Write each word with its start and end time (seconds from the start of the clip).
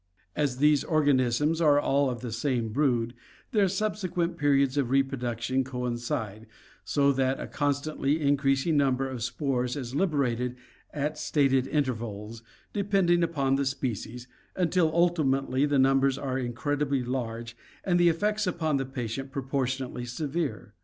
As 0.35 0.57
these 0.57 0.83
organisms 0.83 1.61
are 1.61 1.79
all 1.79 2.09
of 2.09 2.21
the 2.21 2.31
same 2.31 2.69
brood, 2.69 3.13
their 3.51 3.67
subsequent 3.67 4.35
periods 4.35 4.75
of 4.75 4.89
reproduction 4.89 5.63
coincide, 5.63 6.47
so 6.83 7.11
that 7.11 7.39
a 7.39 7.45
constantly 7.45 8.19
increasing 8.19 8.75
number 8.75 9.07
of 9.07 9.21
spores 9.21 9.75
is 9.75 9.93
liberated 9.93 10.55
at 10.91 11.19
stated 11.19 11.67
intervals, 11.67 12.41
depending 12.73 13.21
upon 13.21 13.57
the 13.57 13.63
species, 13.65 14.27
until 14.55 14.89
ultimately 14.91 15.67
the 15.67 15.77
numbers 15.77 16.17
are 16.17 16.39
incredibly 16.39 17.03
large, 17.03 17.55
and 17.83 17.99
the 17.99 18.09
effects 18.09 18.47
upon 18.47 18.77
the 18.77 18.87
patient 18.87 19.31
proportionately 19.31 20.05
severe. 20.05 20.73